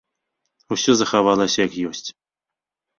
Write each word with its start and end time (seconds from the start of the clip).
Усё 0.77 0.91
захавалася 1.03 1.59
як 1.67 1.73
ёсць. 1.93 2.07